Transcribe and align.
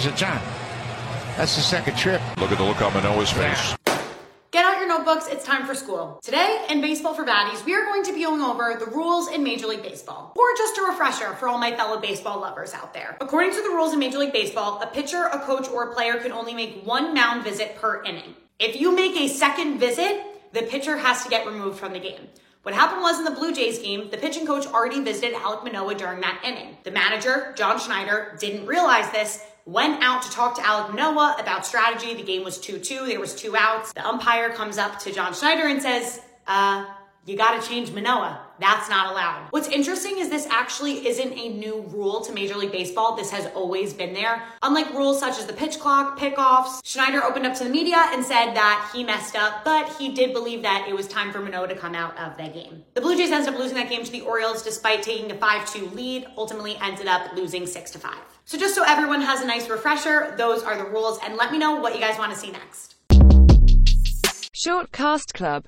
John, 0.00 0.40
that's 1.36 1.56
the 1.56 1.62
second 1.62 1.96
trip. 1.96 2.22
Look 2.38 2.52
at 2.52 2.58
the 2.58 2.64
look 2.64 2.80
on 2.80 2.94
Manoah's 2.94 3.30
face. 3.30 3.76
Get 4.50 4.64
out 4.64 4.78
your 4.78 4.88
notebooks, 4.88 5.28
it's 5.28 5.44
time 5.44 5.64
for 5.64 5.76
school. 5.76 6.18
Today, 6.24 6.66
in 6.70 6.80
Baseball 6.80 7.14
for 7.14 7.24
Baddies, 7.24 7.64
we 7.64 7.74
are 7.74 7.84
going 7.84 8.02
to 8.04 8.12
be 8.12 8.22
going 8.22 8.40
over 8.40 8.74
the 8.80 8.90
rules 8.90 9.30
in 9.30 9.44
Major 9.44 9.68
League 9.68 9.82
Baseball. 9.82 10.32
Or 10.34 10.44
just 10.56 10.76
a 10.78 10.82
refresher 10.82 11.34
for 11.34 11.48
all 11.48 11.58
my 11.58 11.76
fellow 11.76 12.00
baseball 12.00 12.40
lovers 12.40 12.74
out 12.74 12.92
there. 12.92 13.16
According 13.20 13.52
to 13.52 13.62
the 13.62 13.68
rules 13.68 13.92
in 13.92 14.00
Major 14.00 14.18
League 14.18 14.32
Baseball, 14.32 14.80
a 14.82 14.86
pitcher, 14.86 15.26
a 15.32 15.38
coach, 15.40 15.68
or 15.68 15.90
a 15.90 15.94
player 15.94 16.16
can 16.16 16.32
only 16.32 16.54
make 16.54 16.82
one 16.84 17.14
mound 17.14 17.44
visit 17.44 17.76
per 17.76 18.02
inning. 18.02 18.34
If 18.58 18.80
you 18.80 18.94
make 18.94 19.16
a 19.16 19.28
second 19.28 19.78
visit, 19.78 20.20
the 20.52 20.62
pitcher 20.62 20.96
has 20.96 21.22
to 21.22 21.30
get 21.30 21.46
removed 21.46 21.78
from 21.78 21.92
the 21.92 22.00
game. 22.00 22.28
What 22.62 22.74
happened 22.74 23.00
was 23.00 23.18
in 23.18 23.24
the 23.24 23.30
Blue 23.30 23.54
Jays 23.54 23.78
game, 23.78 24.10
the 24.10 24.18
pitching 24.18 24.46
coach 24.46 24.66
already 24.66 25.02
visited 25.02 25.34
Alec 25.34 25.64
Manoah 25.64 25.94
during 25.94 26.20
that 26.20 26.42
inning. 26.44 26.76
The 26.82 26.90
manager, 26.90 27.54
John 27.56 27.78
Schneider, 27.78 28.36
didn't 28.38 28.66
realize 28.66 29.10
this, 29.12 29.42
went 29.64 30.02
out 30.02 30.22
to 30.22 30.30
talk 30.30 30.56
to 30.56 30.66
Alec 30.66 30.92
Manoah 30.92 31.36
about 31.38 31.64
strategy. 31.64 32.12
The 32.14 32.22
game 32.22 32.44
was 32.44 32.58
2-2, 32.58 33.06
there 33.06 33.20
was 33.20 33.34
two 33.34 33.56
outs. 33.56 33.94
The 33.94 34.06
umpire 34.06 34.50
comes 34.50 34.76
up 34.76 34.98
to 35.00 35.12
John 35.12 35.32
Schneider 35.32 35.68
and 35.68 35.80
says, 35.80 36.20
uh, 36.46 36.84
you 37.26 37.36
gotta 37.36 37.66
change 37.66 37.92
Manoah. 37.92 38.40
That's 38.58 38.88
not 38.88 39.12
allowed. 39.12 39.48
What's 39.50 39.68
interesting 39.68 40.18
is 40.18 40.30
this 40.30 40.46
actually 40.50 41.06
isn't 41.06 41.32
a 41.32 41.50
new 41.50 41.82
rule 41.88 42.20
to 42.22 42.32
Major 42.32 42.56
League 42.56 42.72
Baseball. 42.72 43.14
This 43.14 43.30
has 43.30 43.46
always 43.54 43.92
been 43.92 44.14
there. 44.14 44.42
Unlike 44.62 44.94
rules 44.94 45.20
such 45.20 45.38
as 45.38 45.46
the 45.46 45.52
pitch 45.52 45.78
clock, 45.78 46.18
pickoffs, 46.18 46.80
Schneider 46.84 47.22
opened 47.22 47.46
up 47.46 47.54
to 47.58 47.64
the 47.64 47.70
media 47.70 48.08
and 48.12 48.24
said 48.24 48.54
that 48.54 48.90
he 48.94 49.04
messed 49.04 49.36
up, 49.36 49.64
but 49.64 49.88
he 49.96 50.12
did 50.12 50.32
believe 50.32 50.62
that 50.62 50.86
it 50.88 50.94
was 50.94 51.06
time 51.08 51.30
for 51.30 51.40
Manoah 51.40 51.68
to 51.68 51.76
come 51.76 51.94
out 51.94 52.16
of 52.18 52.36
that 52.38 52.54
game. 52.54 52.84
The 52.94 53.00
Blue 53.00 53.16
Jays 53.16 53.30
ended 53.30 53.52
up 53.52 53.58
losing 53.58 53.76
that 53.76 53.90
game 53.90 54.04
to 54.04 54.12
the 54.12 54.22
Orioles 54.22 54.62
despite 54.62 55.02
taking 55.02 55.30
a 55.30 55.34
5-2 55.34 55.94
lead, 55.94 56.26
ultimately 56.36 56.76
ended 56.80 57.06
up 57.06 57.34
losing 57.34 57.62
6-5. 57.64 58.14
So 58.46 58.58
just 58.58 58.74
so 58.74 58.82
everyone 58.86 59.20
has 59.20 59.42
a 59.42 59.46
nice 59.46 59.68
refresher, 59.68 60.34
those 60.36 60.62
are 60.62 60.76
the 60.76 60.84
rules 60.84 61.18
and 61.22 61.36
let 61.36 61.52
me 61.52 61.58
know 61.58 61.76
what 61.76 61.94
you 61.94 62.00
guys 62.00 62.18
want 62.18 62.32
to 62.32 62.38
see 62.38 62.50
next. 62.50 62.96
Short 64.62 64.92
Cast 64.92 65.32
Club 65.32 65.58